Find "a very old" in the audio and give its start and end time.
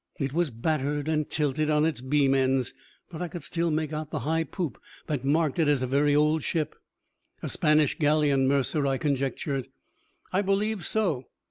5.83-6.41